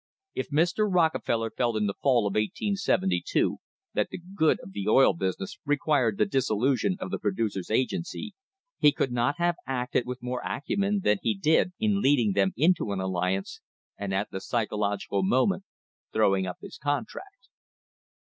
If 0.33 0.49
Mr. 0.49 0.91
Rockefeller 0.91 1.51
felt 1.51 1.77
in 1.77 1.85
the 1.85 1.93
fall 2.01 2.25
of 2.25 2.31
1872 2.33 3.57
that 3.93 4.09
the: 4.09 4.17
'good 4.17 4.59
of 4.61 4.71
the 4.71 4.87
oil 4.87 5.13
business" 5.13 5.59
required 5.63 6.17
the 6.17 6.25
dissolution 6.25 6.97
of 6.99 7.11
the 7.11 7.19
Producers' 7.19 7.69
Agency, 7.69 8.33
he 8.79 8.91
could 8.91 9.11
not 9.11 9.35
have 9.37 9.57
acted 9.67 10.07
with 10.07 10.23
more 10.23 10.41
acumen 10.43 11.01
than 11.03 11.19
he 11.21 11.37
did 11.37 11.73
in 11.79 12.01
leading 12.01 12.31
them 12.33 12.51
into 12.57 12.91
an 12.93 12.99
alliance, 12.99 13.61
and 13.95 14.11
at 14.11 14.31
the 14.31 14.41
psychological 14.41 15.21
moment 15.21 15.65
throwing 16.11 16.47
up 16.47 16.57
his 16.61 16.79
contract. 16.79 17.49